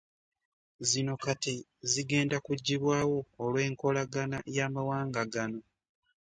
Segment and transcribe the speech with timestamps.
[0.89, 1.55] Zino kati
[1.91, 5.61] zigenda kuggyibwawo olw'enkolagana y'amawanga gano